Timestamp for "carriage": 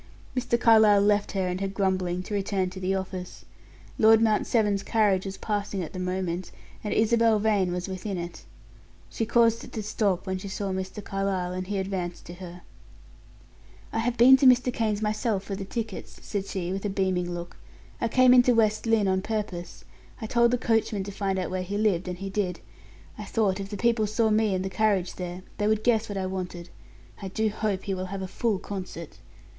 4.81-5.25, 24.71-25.13